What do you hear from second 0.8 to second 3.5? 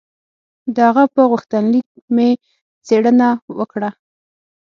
هغه په غوښتنلیک مې څېړنه